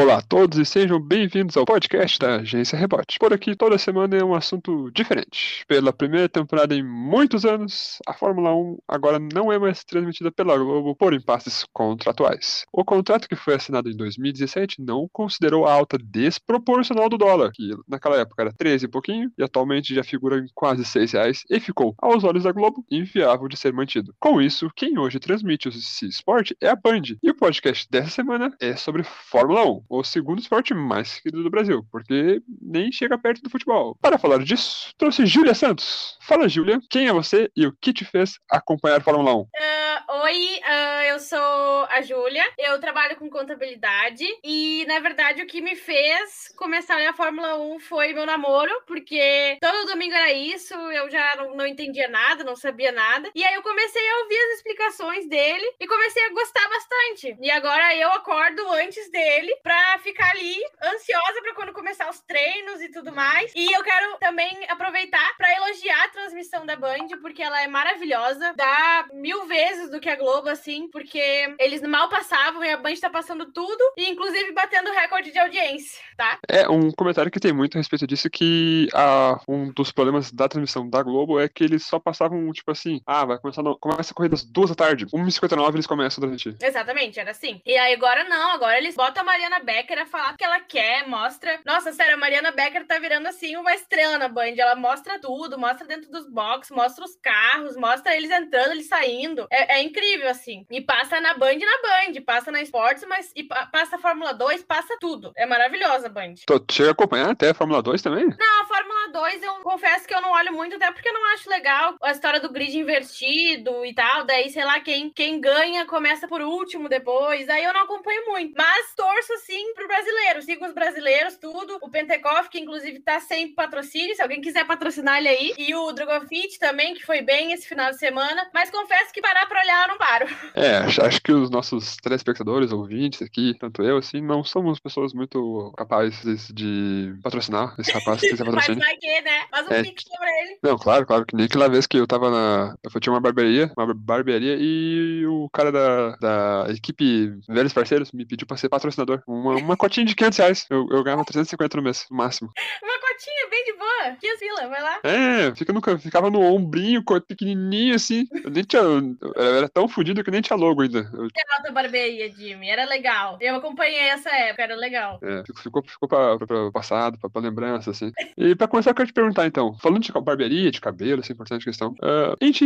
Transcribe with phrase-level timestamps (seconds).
[0.00, 3.18] Olá a todos e sejam bem-vindos ao podcast da Agência Rebote.
[3.18, 5.64] Por aqui, toda semana é um assunto diferente.
[5.66, 10.56] Pela primeira temporada em muitos anos, a Fórmula 1 agora não é mais transmitida pela
[10.56, 12.64] Globo por impasses contratuais.
[12.72, 17.68] O contrato que foi assinado em 2017 não considerou a alta desproporcional do dólar, que
[17.88, 21.58] naquela época era 13 e pouquinho, e atualmente já figura em quase 6 reais, e
[21.58, 24.14] ficou, aos olhos da Globo, inviável de ser mantido.
[24.20, 27.02] Com isso, quem hoje transmite esse esporte é a Band.
[27.20, 31.50] E o podcast dessa semana é sobre Fórmula 1 o segundo esporte mais querido do
[31.50, 33.96] Brasil, porque nem chega perto do futebol.
[34.00, 36.18] Para falar disso, trouxe Júlia Santos.
[36.22, 39.40] Fala, Júlia, quem é você e o que te fez acompanhar Fórmula 1?
[39.40, 45.46] Uh, oi, uh, eu sou a Júlia, eu trabalho com contabilidade e, na verdade, o
[45.46, 50.74] que me fez começar a Fórmula 1 foi meu namoro, porque todo domingo era isso,
[50.74, 53.30] eu já não, não entendia nada, não sabia nada.
[53.34, 57.36] E aí eu comecei a ouvir as explicações dele e comecei a gostar bastante.
[57.40, 62.80] E agora eu acordo antes dele pra ficar ali ansiosa para quando começar os treinos
[62.80, 63.52] e tudo mais.
[63.54, 68.54] E eu quero também aproveitar para elogiar a transmissão da Band, porque ela é maravilhosa.
[68.56, 72.96] Dá mil vezes do que a Globo, assim, porque eles mal passavam e a Band
[73.00, 76.38] tá passando tudo, e inclusive batendo recorde de audiência, tá?
[76.48, 80.48] É, um comentário que tem muito a respeito disso que a, um dos problemas da
[80.48, 84.12] transmissão da Globo é que eles só passavam, tipo assim, ah, vai começar, no, começa
[84.12, 86.56] a corrida às duas da tarde, 1h59 eles começam a transmitir.
[86.60, 87.60] Exatamente, era assim.
[87.64, 90.60] E aí agora não, agora eles botam a Mariana Becker a falar o que ela
[90.60, 91.60] quer, mostra.
[91.62, 94.54] Nossa, sério, a Mariana Becker tá virando assim uma estrela na Band.
[94.56, 99.46] Ela mostra tudo, mostra dentro dos boxes, mostra os carros, mostra eles entrando, eles saindo.
[99.50, 100.64] É, é incrível, assim.
[100.70, 104.62] E passa na Band na Band, passa na Esportes, mas e passa a Fórmula 2,
[104.62, 105.32] passa tudo.
[105.36, 106.34] É maravilhosa a Band.
[106.46, 108.24] Tu chega a acompanhar até a Fórmula 2 também?
[108.24, 111.32] Não, a Fórmula 2 eu confesso que eu não olho muito, até porque eu não
[111.34, 114.24] acho legal a história do grid invertido e tal.
[114.24, 117.50] Daí, sei lá, quem, quem ganha começa por último depois.
[117.50, 118.54] Aí eu não acompanho muito.
[118.56, 120.42] Mas torço sim pro brasileiro.
[120.42, 121.78] Sigo os brasileiros, tudo.
[121.82, 125.54] O Pentecoff, que inclusive tá sem patrocínio, se alguém quiser patrocinar ele aí.
[125.58, 128.48] E o Drogofit também, que foi bem esse final de semana.
[128.54, 130.26] Mas confesso que parar pra olhar não paro.
[130.58, 135.72] É, acho que os nossos telespectadores, ouvintes aqui, tanto eu, assim, não somos pessoas muito
[135.76, 138.78] capazes de patrocinar esse rapaz que patrocínio.
[138.78, 139.44] Mas vai que, né?
[139.50, 139.82] Faz um é.
[139.82, 140.58] pix pra ele.
[140.62, 141.24] Não, claro, claro.
[141.24, 142.74] Que nem aquela vez que eu tava na.
[142.82, 148.26] Eu tinha uma barbearia, uma barbearia, e o cara da, da equipe Velhos Parceiros me
[148.26, 149.22] pediu pra ser patrocinador.
[149.38, 150.66] Uma, uma cotinha de 500 reais.
[150.68, 152.50] Eu, eu ganhava 350 no mês, no máximo.
[152.82, 154.16] Uma cotinha bem de boa.
[154.20, 155.00] 500 pila, vai lá.
[155.02, 158.26] É, fica no, ficava no ombrinho, pequenininho assim.
[158.44, 158.82] Eu nem tinha.
[158.82, 160.98] Eu era tão fodido que nem tinha logo ainda.
[161.12, 161.28] Eu...
[161.28, 162.68] Que nota barbearia, Jimmy?
[162.68, 163.36] Era legal.
[163.40, 165.18] Eu acompanhei essa época, era legal.
[165.22, 168.12] É, ficou, ficou pra, pra, pra passado, pra, pra, lembrança, assim.
[168.36, 169.76] E pra começar, eu quero te perguntar então.
[169.78, 171.90] Falando de barbearia, de cabelo, essa importante questão.
[172.02, 172.64] Uh, a gente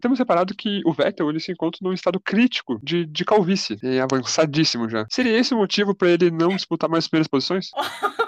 [0.00, 3.78] temos reparado que o Vettel ele se encontra num estado crítico de, de calvície.
[3.82, 5.06] É avançadíssimo já.
[5.10, 7.70] Seria esse o motivo pra ele não disputar mais primeiras posições?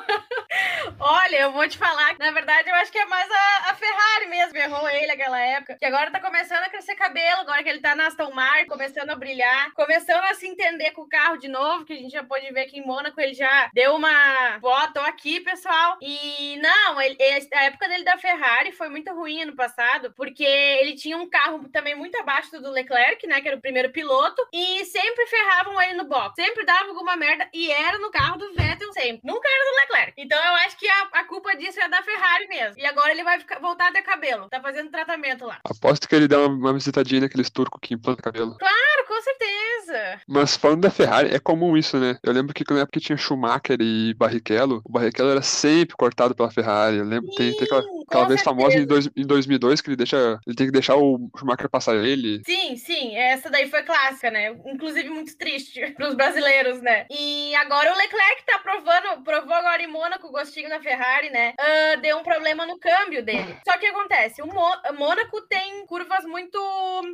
[1.08, 4.26] Olha, eu vou te falar na verdade, eu acho que é mais a, a Ferrari
[4.26, 4.56] mesmo.
[4.56, 5.76] Errou ele naquela época.
[5.78, 9.10] Que agora tá começando a crescer cabelo, agora que ele tá na Aston Martin, começando
[9.10, 12.24] a brilhar, começando a se entender com o carro de novo, que a gente já
[12.24, 15.98] pode ver que em Mônaco ele já deu uma foto aqui, pessoal.
[16.00, 17.16] E não, ele,
[17.54, 21.68] a época dele da Ferrari foi muito ruim ano passado, porque ele tinha um carro
[21.68, 23.40] também muito abaixo do Leclerc, né?
[23.40, 26.34] Que era o primeiro piloto, e sempre ferravam ele no box.
[26.34, 29.20] Sempre dava alguma merda e era no carro do Vettel sempre.
[29.24, 30.12] Nunca era do Leclerc.
[30.16, 32.78] Então eu acho que a a, culpa disso é da Ferrari mesmo.
[32.78, 34.48] E agora ele vai ficar, voltar a ter cabelo.
[34.48, 35.58] Tá fazendo tratamento lá.
[35.64, 38.56] Aposto que ele dá uma, uma visitadinha naqueles turcos que implantam cabelo.
[38.58, 40.20] Claro, com certeza.
[40.26, 42.18] Mas falando da Ferrari, é comum isso, né?
[42.22, 46.34] Eu lembro que na época que tinha Schumacher e Barrichello, o Barrichello era sempre cortado
[46.34, 46.98] pela Ferrari.
[46.98, 49.96] Eu lembro, Sim, tem, tem aquela, aquela vez famosa em, dois, em 2002 que ele
[49.96, 52.42] deixa, ele tem que deixar o Schumacher passar ele.
[52.44, 54.56] Sim, sim, essa daí foi clássica, né?
[54.66, 57.06] Inclusive muito triste pros brasileiros, né?
[57.10, 61.54] E agora o Leclerc tá provando, provou agora em Mônaco o gostinho da Ferrari, né?
[61.58, 63.56] Uh, deu um problema no câmbio dele.
[63.66, 66.58] Só que acontece, o Mônaco tem curvas muito.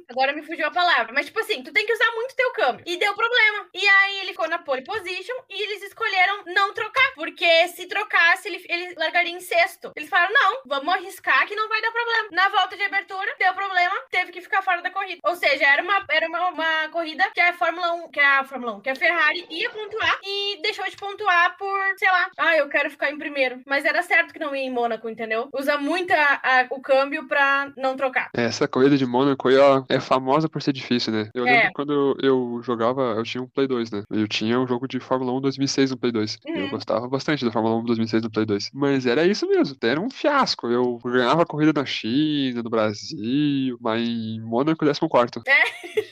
[0.08, 2.84] Agora me fugiu a palavra, mas tipo assim, tu tem que usar muito teu câmbio.
[2.86, 3.66] E deu problema.
[3.74, 8.94] E aí ele pole position e eles escolheram não trocar, porque se trocasse, ele, ele
[8.96, 9.92] largaria em sexto.
[9.96, 12.28] Eles falaram: não, vamos arriscar que não vai dar problema.
[12.32, 15.20] Na volta de abertura, deu problema, teve que ficar fora da corrida.
[15.24, 18.74] Ou seja, era uma, era uma, uma corrida que a Fórmula 1, que a Fórmula
[18.76, 22.68] 1, que a Ferrari ia pontuar e deixou de pontuar por, sei lá, ah, eu
[22.68, 23.60] quero ficar em primeiro.
[23.66, 25.48] Mas era certo que não ia em Mônaco, entendeu?
[25.52, 28.30] Usa muito a, a, o câmbio pra não trocar.
[28.36, 29.48] É, essa corrida de Mônaco
[29.88, 31.30] é famosa por ser difícil, né?
[31.34, 31.52] Eu é.
[31.52, 34.02] lembro quando eu jogava, eu tinha um Play 2, né?
[34.10, 36.38] Eu tinha um jogo de Fórmula 1 2006 no Play 2.
[36.46, 36.54] Uhum.
[36.56, 38.70] Eu gostava bastante da Fórmula 1 2006 no Play 2.
[38.72, 40.68] Mas era isso mesmo, era um fiasco.
[40.68, 45.42] Eu ganhava corrida na China, no Brasil, mas em Mônaco, 14.
[45.46, 46.11] É.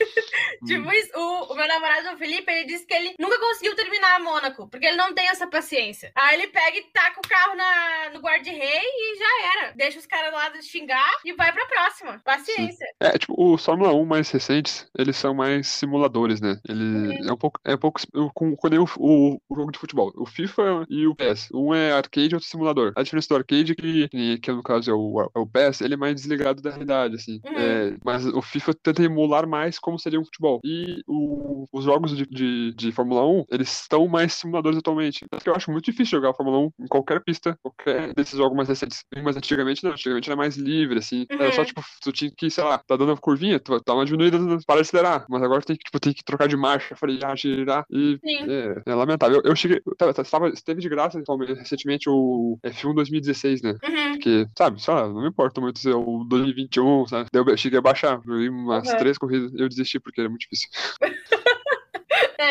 [0.65, 4.15] tipo isso, o, o meu namorado o Felipe, ele disse que ele nunca conseguiu terminar
[4.15, 6.11] a Mônaco, porque ele não tem essa paciência.
[6.15, 9.73] Aí ele pega e taca o carro na, no guarda-rei e já era.
[9.73, 12.21] Deixa os caras lá xingar e vai pra próxima.
[12.23, 12.85] Paciência.
[12.99, 16.59] É, tipo, os Fórmula 1 mais recentes, eles são mais simuladores, né?
[16.67, 18.01] Ele é um pouco, é um pouco
[18.33, 20.11] com, com o, o, o jogo de futebol.
[20.15, 21.49] O FIFA e o PES.
[21.53, 22.93] Um é arcade e outro simulador.
[22.95, 25.81] A diferença do arcade, é que, que, que no caso é o, é o PES,
[25.81, 27.39] ele é mais desligado da realidade, assim.
[27.45, 27.57] Uhum.
[27.57, 30.50] É, mas o FIFA tenta emular mais como seria um futebol.
[30.63, 35.25] E o- os jogos de, de, de Fórmula 1, eles estão mais simuladores atualmente.
[35.29, 38.55] Tanto que eu acho muito difícil jogar Fórmula 1 em qualquer pista, qualquer desses jogos
[38.55, 39.03] mais recentes.
[39.23, 41.25] Mas antigamente não, antigamente era mais livre, assim.
[41.29, 41.65] Era só, Uhum.
[41.67, 44.75] tipo, tu tinha que, sei lá, tá dando uma curvinha, tu dá uma diminuída, para
[44.77, 45.25] de acelerar.
[45.29, 47.85] Mas agora tem que, tipo, tem que trocar de marcha, frear, girar.
[47.89, 49.37] E é, é lamentável.
[49.43, 49.81] Eu, eu cheguei.
[49.97, 53.71] Tava, tava- esteve de graça atualmente, recentemente o F1 2016, né?
[53.83, 54.11] Uhum.
[54.13, 57.29] Porque, sabe, sei lá, não me importa muito se é o 2021, sabe?
[57.31, 58.97] Daí eu cheguei a baixar, eu vi umas Uhum.
[58.97, 60.69] três corridas eu desisti porque era muito difícil.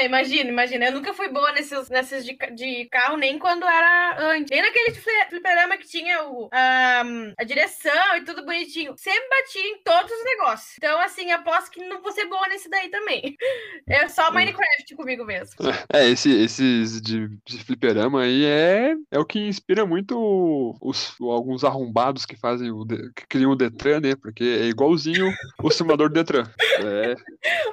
[0.00, 0.86] É, imagina, imagina.
[0.86, 4.50] Eu nunca fui boa nesses, nesses de, de carro, nem quando era antes.
[4.50, 7.02] Nem naquele fli- fliperama que tinha o, a,
[7.36, 8.94] a direção e tudo bonitinho.
[8.96, 10.74] Sempre bati em todos os negócios.
[10.78, 13.36] Então, assim, aposto que não vou ser boa nesse daí também.
[13.88, 15.56] É só Minecraft comigo mesmo.
[15.92, 21.64] É, esse, esses de, de fliperama aí é, é o que inspira muito os, alguns
[21.64, 24.14] arrombados que fazem o, que criam o Detran, né?
[24.14, 25.32] Porque é igualzinho
[25.62, 26.44] o simulador do Detran.
[26.80, 27.14] É,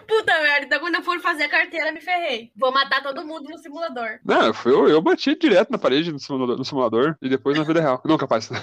[0.06, 2.17] Puta merda, então quando eu for fazer a carteira, me ferrei.
[2.56, 4.20] Vou matar todo mundo no simulador.
[4.24, 7.82] não, eu, eu bati direto na parede no simulador, no simulador e depois na vida
[7.82, 8.02] real.
[8.06, 8.50] Não, capaz.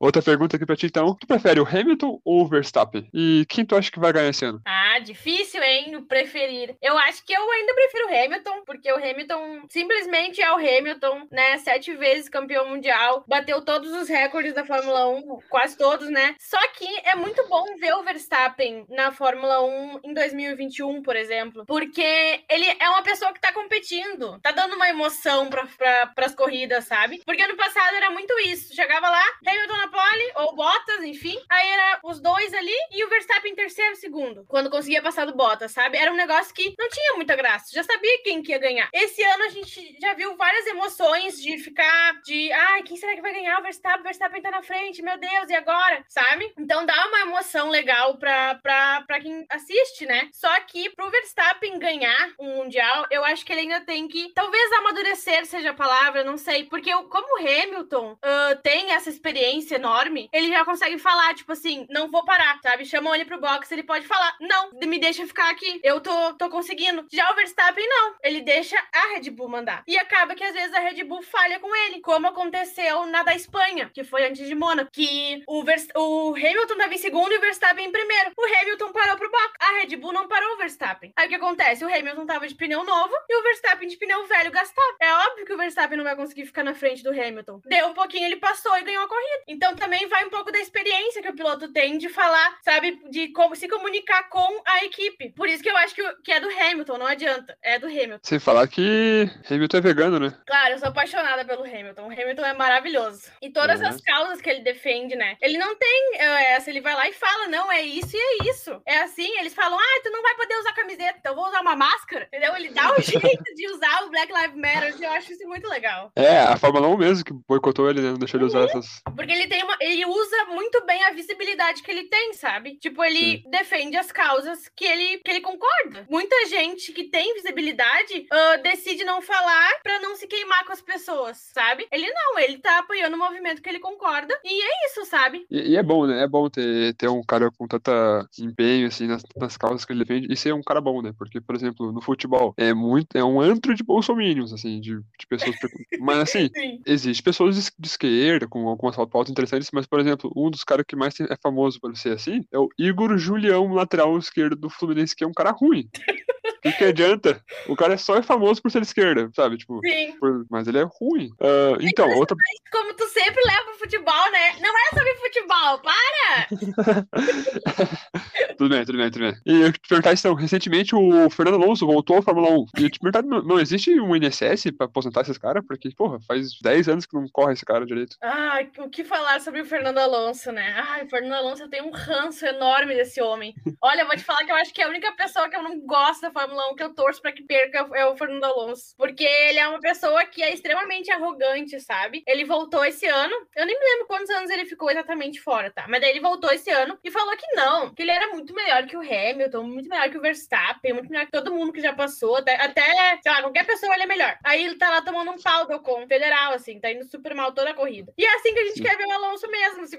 [0.00, 1.14] Outra pergunta aqui pra ti, então.
[1.14, 3.08] Tu prefere o Hamilton ou o Verstappen?
[3.12, 4.60] E quem tu acha que vai ganhar esse ano?
[4.66, 6.02] Ah, difícil, hein?
[6.08, 6.76] Preferir.
[6.82, 11.26] Eu acho que eu ainda prefiro o Hamilton, porque o Hamilton simplesmente é o Hamilton,
[11.30, 11.58] né?
[11.58, 16.34] Sete vezes campeão mundial, bateu todos os recordes da Fórmula 1, quase todos, né?
[16.38, 21.64] Só que é muito bom ver o Verstappen na Fórmula 1 em 2021, por exemplo,
[21.66, 26.34] porque ele é uma pessoa que tá competindo, tá dando uma emoção pra, pra, pras
[26.34, 27.22] corridas, sabe?
[27.24, 28.74] Porque ano passado era muito isso.
[28.74, 31.38] Chegava lá, Hamilton na pole, ou Bottas, enfim.
[31.48, 34.44] Aí era os dois ali e o Verstappen em terceiro, segundo.
[34.48, 35.98] Quando conseguia passar do Bottas, sabe?
[35.98, 37.66] Era um negócio que não tinha muita graça.
[37.72, 38.88] Já sabia quem que ia ganhar.
[38.92, 43.20] Esse ano a gente já viu várias emoções de ficar de, ai, quem será que
[43.22, 43.58] vai ganhar?
[43.58, 46.04] O Verstappen, o Verstappen tá na frente, meu Deus, e agora?
[46.08, 46.52] Sabe?
[46.58, 50.28] Então dá uma emoção legal pra, pra, pra quem assiste, né?
[50.32, 54.72] Só que pro Verstappen ganhar um Mundial, eu acho que ele ainda tem que, talvez
[54.72, 56.64] amadurecer seja a palavra, não sei.
[56.64, 61.52] Porque eu- como o Hamilton ah, tem essa experiência enorme, ele já consegue falar, tipo
[61.52, 62.84] assim, não vou parar, sabe?
[62.84, 66.48] Chamam ele pro box, ele pode falar, não, me deixa ficar aqui, eu tô, tô
[66.48, 67.06] conseguindo.
[67.12, 68.14] Já o Verstappen, não.
[68.22, 69.82] Ele deixa a Red Bull mandar.
[69.86, 73.34] E acaba que às vezes a Red Bull falha com ele, como aconteceu na da
[73.34, 77.38] Espanha, que foi antes de Mônaco, que o, Vers- o Hamilton tava em segundo e
[77.38, 78.32] o Verstappen em primeiro.
[78.36, 81.12] O Hamilton parou pro box, a Red Bull não parou o Verstappen.
[81.16, 81.84] Aí o que acontece?
[81.84, 84.96] O Hamilton tava de pneu novo e o Verstappen de pneu velho gastado.
[85.00, 87.60] É óbvio que o Verstappen não vai conseguir ficar na frente do Hamilton.
[87.66, 89.44] Deu um pouquinho, ele passou e ganhou a corrida.
[89.48, 93.28] Então também vai um pouco da experiência que o piloto tem de falar, sabe, de
[93.28, 95.30] como se comunicar com a equipe.
[95.30, 97.56] Por isso que eu acho que, que é do Hamilton, não adianta.
[97.62, 98.20] É do Hamilton.
[98.22, 100.36] Sem falar que Hamilton é vegano, né?
[100.46, 102.02] Claro, eu sou apaixonada pelo Hamilton.
[102.08, 103.30] O Hamilton é maravilhoso.
[103.40, 103.88] E todas Uhum.
[103.88, 105.36] as causas que ele defende, né?
[105.40, 108.50] Ele não tem é, essa, ele vai lá e fala, não, é isso e é
[108.50, 108.80] isso.
[108.86, 111.60] É assim, eles falam, ah, tu não vai poder usar camiseta, então eu vou usar
[111.60, 112.54] uma máscara, entendeu?
[112.56, 116.10] Ele dá o jeito de usar o Black Lives Matter, eu acho isso muito legal.
[116.16, 118.10] É, a Fórmula 1 mesmo que boicotou ele, né?
[118.10, 119.02] Não deixou ele usar essas.
[119.14, 119.76] Porque ele tem uma.
[119.80, 122.76] Ele usa muito bem a visibilidade que ele tem, sabe?
[122.78, 126.06] Tipo, ele defende as causas que ele, que ele concorda.
[126.08, 130.80] Muita gente que tem visibilidade ah, decide não falar pra não se queimar com as
[130.80, 131.86] pessoas, sabe?
[131.92, 134.34] Ele não, ele tá apoiando o movimento que ele concorda.
[134.44, 135.46] E é isso, sabe?
[135.50, 136.22] E, e é bom, né?
[136.22, 140.04] É bom ter, ter um cara com tanta empenho, assim, nas, nas causas que ele
[140.04, 141.12] defende e ser um cara bom, né?
[141.18, 145.26] Porque, por exemplo, no futebol, é muito, é um antro de bolsominions, assim, de, de
[145.28, 145.41] pessoas.
[145.58, 146.80] Precu- Mas, assim, Sim.
[146.86, 150.96] existe pessoas de, esquerda com algumas pautas interessantes, mas, por exemplo, um dos caras que
[150.96, 155.24] mais é famoso por ser assim é o Igor Julião, lateral esquerdo do Fluminense, que
[155.24, 155.88] é um cara ruim.
[156.64, 157.42] O que, adianta?
[157.66, 159.56] O cara é só é famoso por ser esquerda, sabe?
[159.56, 160.12] Tipo, Sim.
[160.20, 161.28] por- mas ele é ruim.
[161.40, 162.36] Ah, então, outra.
[162.70, 164.52] Como tu sempre leva o futebol, né?
[164.60, 166.46] Não é sobre futebol, para!
[168.56, 169.34] tudo bem, tudo bem, tudo bem.
[169.44, 172.66] E eu te perguntar então, recentemente o Fernando Alonso voltou à Fórmula 1.
[172.78, 175.64] E eu te perguntar, não, não existe um INSS pra aposentar esses caras?
[175.66, 178.16] Porque, porra, faz 10 anos que não corre esse cara direito.
[178.22, 180.74] Ai, o que falar sobre o Fernando Alonso, né?
[180.88, 183.52] Ai, o Fernando Alonso, tenho um ranço enorme desse homem.
[183.80, 185.62] Olha, eu vou te falar que eu acho que é a única pessoa que eu
[185.62, 188.44] não gosto da Fórmula Fórmula 1 que eu torço pra que perca é o Fernando
[188.44, 188.94] Alonso.
[188.96, 192.22] Porque ele é uma pessoa que é extremamente arrogante, sabe?
[192.26, 193.34] Ele voltou esse ano.
[193.56, 195.86] Eu nem me lembro quantos anos ele ficou exatamente fora, tá?
[195.88, 198.86] Mas daí ele voltou esse ano e falou que não, que ele era muito melhor
[198.86, 201.92] que o Hamilton, muito melhor que o Verstappen, muito melhor que todo mundo que já
[201.92, 202.36] passou.
[202.36, 204.36] Até, até sei lá, qualquer pessoa ele é melhor.
[204.44, 207.52] Aí ele tá lá tomando um pau do com federal, assim, tá indo super mal
[207.52, 208.12] toda a corrida.
[208.18, 208.82] E é assim que a gente Sim.
[208.82, 209.82] quer ver o Alonso mesmo.
[209.82, 209.96] Assim.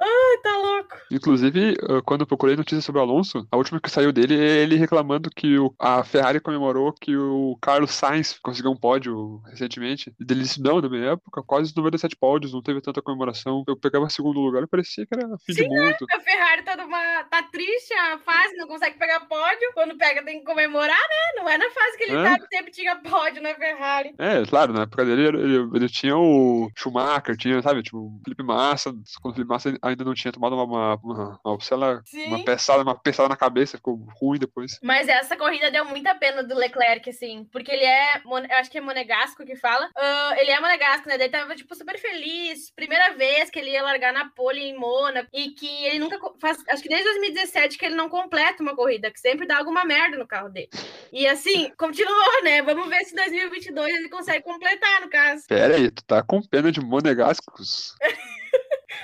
[0.00, 0.96] Ai, tá louco.
[1.10, 4.76] Inclusive, quando eu procurei notícias sobre o Alonso, a última que saiu dele é ele
[5.08, 10.12] reclamando que o, a Ferrari comemorou que o Carlos Sainz conseguiu um pódio recentemente.
[10.20, 13.64] E ele disse: não, na minha época, quase 97 pódios, não teve tanta comemoração.
[13.66, 15.96] Eu pegava segundo lugar e parecia que era fim Sim, de mundo.
[16.00, 16.06] Né?
[16.12, 19.70] A Ferrari tá, numa, tá triste, a fase, não consegue pegar pódio.
[19.74, 21.42] Quando pega, tem que comemorar, né?
[21.42, 22.22] Não é na fase que ele é.
[22.22, 24.14] tava, sempre tinha pódio na Ferrari.
[24.18, 28.42] É, claro, na época dele ele, ele tinha o Schumacher, tinha, sabe, tipo, o Felipe
[28.42, 32.44] Massa, quando o Felipe Massa ainda não tinha tomado uma, uma, uma, uma, uma, uma
[32.44, 34.78] peçada, uma peçada na cabeça, ficou ruim depois.
[34.82, 38.78] Mas essa corrida deu muita pena do Leclerc, assim, porque ele é, eu acho que
[38.78, 43.14] é monegasco que fala, uh, ele é monegasco, né, ele tava, tipo, super feliz, primeira
[43.14, 46.82] vez que ele ia largar na pole em Mônaco, e que ele nunca faz, acho
[46.82, 50.26] que desde 2017 que ele não completa uma corrida, que sempre dá alguma merda no
[50.26, 50.70] carro dele.
[51.12, 55.44] E assim, continuou, né, vamos ver se 2022 ele consegue completar, no caso.
[55.46, 57.94] Pera aí, tu tá com pena de monegascos?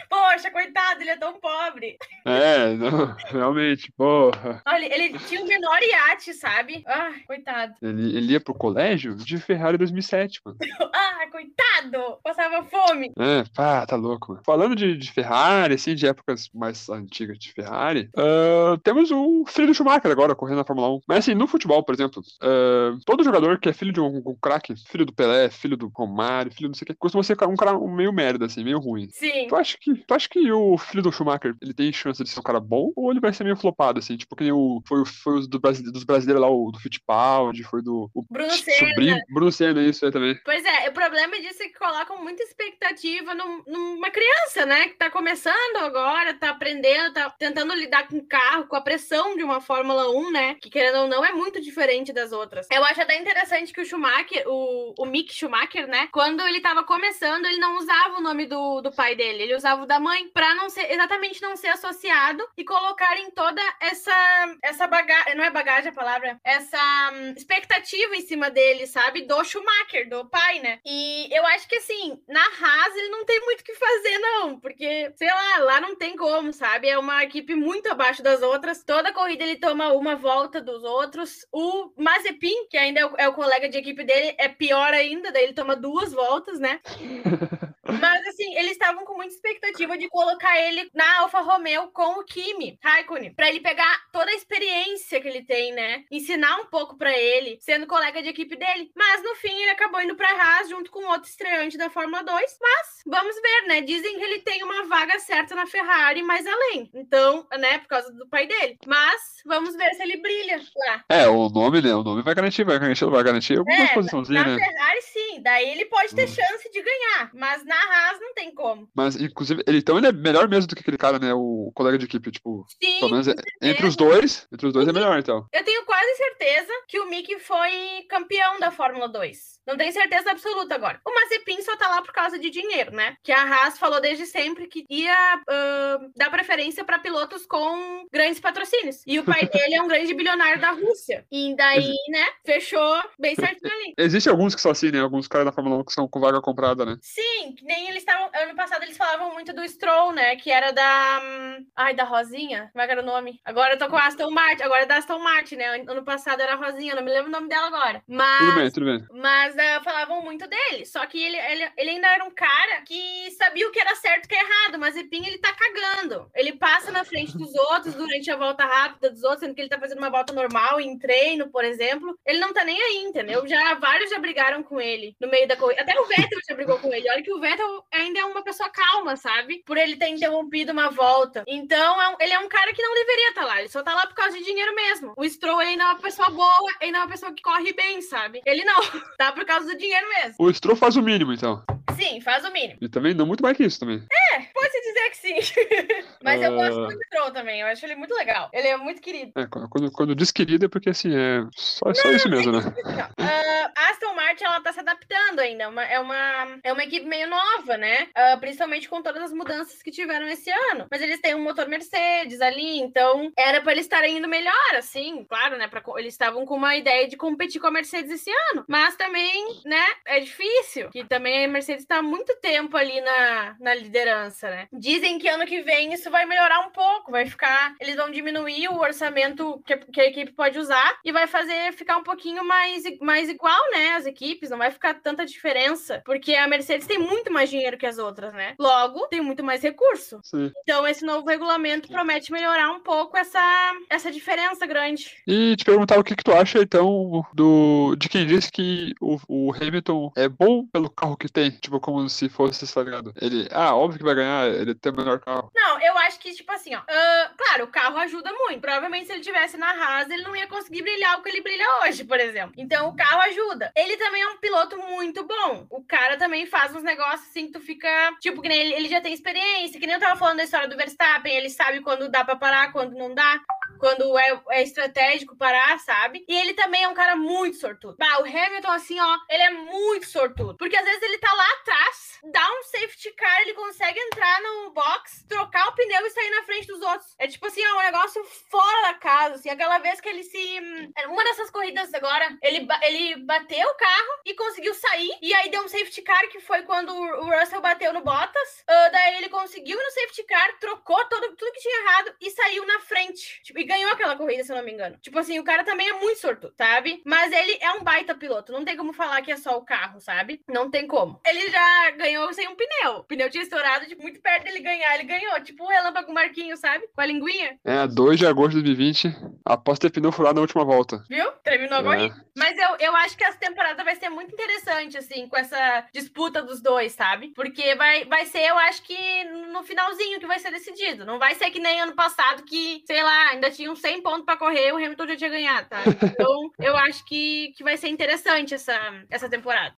[0.08, 1.96] Poxa, coitado, ele é tão pobre.
[2.24, 4.62] É, não, realmente, porra.
[4.66, 6.82] Olha, ele tinha o menor iate, sabe?
[6.86, 7.74] Ai, coitado.
[7.82, 10.58] Ele, ele ia pro colégio de Ferrari 2007, mano.
[10.92, 12.18] ah, coitado!
[12.22, 13.12] Passava fome.
[13.18, 14.42] É, pá, tá louco, mano.
[14.44, 19.68] Falando de, de Ferrari, assim, de épocas mais antigas de Ferrari, uh, temos o filho
[19.68, 21.00] do Schumacher agora, correndo na Fórmula 1.
[21.06, 24.36] Mas assim, no futebol, por exemplo, uh, todo jogador que é filho de um, um
[24.40, 27.36] craque, filho do Pelé, filho do Romário, filho do não sei o que, costuma ser
[27.44, 29.08] um cara meio merda, assim, meio ruim.
[29.10, 29.46] Sim.
[29.48, 32.40] Tu acha que, tu acha que o filho do Schumacher, ele tem chance de ser
[32.40, 35.04] um cara bom, ou ele vai ser meio flopado, assim, tipo, que nem o, foi,
[35.04, 38.10] foi os do Brasile, dos brasileiros lá, o do Fittipaldi, foi do...
[38.14, 39.22] O Bruno Senna.
[39.30, 40.38] Bruno Senna, isso aí também.
[40.44, 44.94] Pois é, o problema disso é que colocam muita expectativa num, numa criança, né, que
[44.96, 49.42] tá começando agora, tá aprendendo, tá tentando lidar com o carro, com a pressão de
[49.42, 52.66] uma Fórmula 1, né, que querendo ou não é muito diferente das outras.
[52.72, 56.84] Eu acho até interessante que o Schumacher, o, o Mick Schumacher, né, quando ele tava
[56.84, 60.28] começando, ele não usava o nome do, do pai dele, ele usava o da mãe,
[60.28, 65.50] pra não ser, exatamente não ser associado e colocarem toda essa, essa bagagem, não é
[65.50, 69.22] bagagem a palavra, essa um, expectativa em cima dele, sabe?
[69.22, 70.80] Do Schumacher, do pai, né?
[70.84, 74.60] E eu acho que assim, na Haas ele não tem muito o que fazer, não,
[74.60, 76.88] porque, sei lá, lá não tem como, sabe?
[76.88, 78.84] É uma equipe muito abaixo das outras.
[78.84, 81.46] Toda corrida ele toma uma volta dos outros.
[81.52, 85.32] O Mazepin, que ainda é o, é o colega de equipe dele, é pior ainda,
[85.32, 86.80] daí ele toma duas voltas, né?
[87.86, 92.24] Mas assim, eles estavam com muita expectativa de colocar ele na Alfa Romeo com o
[92.24, 96.04] Kimi Raikkonen, para ele pegar toda a experiência que ele tem, né?
[96.10, 98.90] Ensinar um pouco para ele, sendo colega de equipe dele.
[98.94, 102.58] Mas no fim ele acabou indo para Haas junto com outro estreante da Fórmula 2.
[102.60, 103.80] Mas vamos ver, né?
[103.82, 106.90] Dizem que ele tem uma vaga certa na Ferrari mais além.
[106.94, 108.78] Então, né, por causa do pai dele.
[108.86, 111.04] Mas vamos ver se ele brilha lá.
[111.08, 111.94] É, o nome, né?
[111.94, 113.94] O nome vai garantir, vai garantir, vai garantir alguma é,
[114.28, 114.56] na né?
[114.56, 116.28] Ferrari sim, daí ele pode ter hum.
[116.28, 118.88] chance de ganhar, mas na Haas não tem como.
[118.94, 121.32] Mas inclusive, ele então ele é melhor mesmo do que aquele cara, né?
[121.34, 122.66] O colega de equipe, tipo.
[122.82, 123.00] Sim.
[123.00, 125.46] Pelo menos é, entre os dois, entre os dois é melhor, então.
[125.52, 129.54] Eu tenho quase certeza que o Mick foi campeão da Fórmula 2.
[129.66, 131.00] Não tenho certeza absoluta agora.
[131.06, 133.16] O Mazepin só tá lá por causa de dinheiro, né?
[133.22, 138.40] Que a Haas falou desde sempre que ia uh, dar preferência para pilotos com grandes
[138.40, 139.02] patrocínios.
[139.06, 141.24] E o pai dele é um grande bilionário da Rússia.
[141.32, 143.94] E daí, né, fechou bem certinho ali.
[143.96, 145.00] Existem alguns que são assim, né?
[145.00, 146.98] Alguns caras da Fórmula 1 que são com vaga comprada, né?
[147.00, 148.30] Sim, que nem eles estavam.
[148.34, 150.36] Ano passado eles falavam muito do Stroll, né?
[150.36, 151.20] Que era da.
[151.24, 152.68] Hum, ai, da Rosinha?
[152.72, 153.40] Como é que era o nome?
[153.44, 154.62] Agora eu tô com a Aston Martin.
[154.62, 155.84] Agora é da Aston Martin, né?
[155.88, 158.02] Ano passado era a Rosinha, não me lembro o nome dela agora.
[158.06, 158.38] Mas.
[158.38, 159.06] Tudo bem, tudo bem.
[159.12, 160.84] Mas uh, falavam muito dele.
[160.84, 164.24] Só que ele, ele, ele ainda era um cara que sabia o que era certo
[164.24, 164.78] e o que é errado.
[164.78, 166.30] Mas Epinho, ele tá cagando.
[166.34, 169.70] Ele passa na frente dos outros durante a volta rápida dos outros, sendo que ele
[169.70, 172.18] tá fazendo uma volta normal em treino, por exemplo.
[172.26, 173.46] Ele não tá nem aí, entendeu?
[173.46, 175.82] Já vários já brigaram com ele no meio da corrida.
[175.82, 177.08] Até o Vettel já brigou com ele.
[177.08, 177.53] Olha que o Vettel
[177.92, 179.62] ainda é uma pessoa calma, sabe?
[179.66, 181.44] Por ele ter interrompido uma volta.
[181.46, 183.58] Então, é um, ele é um cara que não deveria estar tá lá.
[183.60, 185.14] Ele só tá lá por causa de dinheiro mesmo.
[185.16, 188.42] O Stroll ainda é uma pessoa boa, ainda é uma pessoa que corre bem, sabe?
[188.44, 188.74] Ele não.
[189.16, 190.34] Tá por causa do dinheiro mesmo.
[190.38, 191.62] O Stroll faz o mínimo, então.
[191.96, 192.78] Sim, faz o mínimo.
[192.80, 194.02] E também não muito mais que isso também.
[194.32, 196.04] É, pode-se dizer que sim.
[196.22, 196.44] Mas uh...
[196.44, 197.60] eu gosto muito do Stroll também.
[197.60, 198.50] Eu acho ele muito legal.
[198.52, 199.32] Ele é muito querido.
[199.36, 202.60] É, quando, quando diz querido é porque assim, é só, só isso mesmo, né?
[202.60, 205.64] Uh, Aston Martin ela tá se adaptando ainda.
[205.64, 208.08] É uma, é, uma, é uma equipe meio nova, né?
[208.16, 210.86] Uh, principalmente com todas as mudanças que tiveram esse ano.
[210.90, 215.24] Mas eles têm um motor Mercedes ali, então era para eles estarem indo melhor, assim,
[215.24, 215.68] claro, né?
[215.68, 218.64] Pra, eles estavam com uma ideia de competir com a Mercedes esse ano.
[218.66, 220.88] Mas também, né, é difícil.
[220.90, 224.68] Que também a Mercedes tá há muito tempo ali na, na liderança, né?
[224.72, 227.74] Dizem que ano que vem isso vai melhorar um pouco, vai ficar.
[227.78, 231.98] Eles vão diminuir o orçamento que, que a equipe pode usar e vai fazer ficar
[231.98, 233.90] um pouquinho mais, mais igual, né?
[233.90, 236.02] As equipes, não vai ficar tanta diferença.
[236.04, 238.54] Porque a Mercedes tem muito mais dinheiro que as outras, né?
[238.58, 240.20] Logo, tem muito mais recurso.
[240.22, 240.52] Sim.
[240.62, 245.22] Então, esse novo regulamento promete melhorar um pouco essa, essa diferença grande.
[245.26, 249.18] E te perguntar o que, que tu acha, então, do de quem disse que o,
[249.28, 251.50] o Hamilton é bom pelo carro que tem.
[251.50, 253.12] Tipo, como se fosse, tá ligado?
[253.20, 255.50] Ele, ah, óbvio que vai ganhar, ele tem o melhor carro.
[255.54, 256.80] Não, eu acho que, tipo assim, ó.
[256.80, 258.60] Uh, claro, o carro ajuda muito.
[258.60, 261.64] Provavelmente, se ele tivesse na Haas, ele não ia conseguir brilhar o que ele brilha
[261.82, 262.54] hoje, por exemplo.
[262.56, 263.72] Então, o carro ajuda.
[263.74, 265.66] Ele também é um piloto muito bom.
[265.70, 267.88] O cara também faz uns negócios assim que tu fica.
[268.20, 270.76] Tipo, que ele, ele já tem experiência, que nem eu tava falando da história do
[270.76, 273.40] Verstappen, ele sabe quando dá pra parar, quando não dá
[273.78, 276.24] quando é, é, estratégico parar, sabe?
[276.28, 277.96] E ele também é um cara muito sortudo.
[277.98, 280.56] Bah, o Hamilton, assim, ó, ele é muito sortudo.
[280.56, 284.70] Porque às vezes ele tá lá atrás, dá um safety car, ele consegue entrar no
[284.70, 287.14] box, trocar o pneu e sair na frente dos outros.
[287.18, 289.50] É tipo assim, ó, um negócio fora da casa, assim.
[289.50, 290.60] Aquela vez que ele se.
[291.06, 295.16] Uma dessas corridas agora, ele, ele bateu o carro e conseguiu sair.
[295.20, 298.60] E aí deu um safety car, que foi quando o Russell bateu no Bottas.
[298.62, 302.66] Uh, daí ele conseguiu no safety car, trocou todo, tudo que tinha errado e saiu
[302.66, 303.42] na frente.
[303.42, 304.96] Tipo, e ganhou aquela corrida, se eu não me engano.
[305.00, 307.02] Tipo assim, o cara também é muito sortudo, sabe?
[307.04, 308.52] Mas ele é um baita piloto.
[308.52, 310.42] Não tem como falar que é só o carro, sabe?
[310.48, 311.20] Não tem como.
[311.26, 312.98] Ele já ganhou sem um pneu.
[312.98, 314.94] O pneu tinha estourado, tipo, muito perto dele ganhar.
[314.94, 316.86] Ele ganhou, tipo o relâmpago Marquinho, sabe?
[316.94, 317.58] Com a linguinha.
[317.64, 321.02] É, 2 de agosto de 2020, após ter pneu furado na última volta.
[321.08, 321.30] Viu?
[321.42, 321.84] Terminou a é.
[321.84, 322.26] corrida.
[322.36, 326.42] Mas eu, eu acho que essa temporada vai ser muito interessante, assim, com essa disputa
[326.42, 327.28] dos dois, sabe?
[327.34, 331.04] Porque vai, vai ser, eu acho que no finalzinho que vai ser decidido.
[331.04, 334.24] Não vai ser que nem ano passado que, sei lá, ainda tinha uns 100 pontos
[334.24, 335.82] para correr, o Hamilton já tinha ganhado, tá?
[335.86, 338.78] Então, eu acho que, que vai ser interessante essa,
[339.10, 339.74] essa temporada.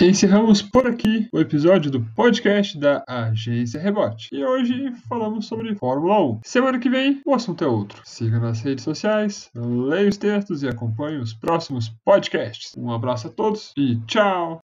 [0.00, 4.30] Encerramos por aqui o episódio do podcast da Agência Rebote.
[4.32, 6.40] E hoje falamos sobre Fórmula 1.
[6.44, 8.00] Semana que vem o assunto é outro.
[8.04, 12.74] Siga nas redes sociais, leia os textos e acompanhe os próximos podcasts.
[12.76, 14.60] Um abraço a todos e tchau!